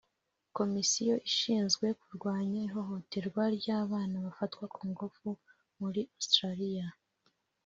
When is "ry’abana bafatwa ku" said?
3.57-4.81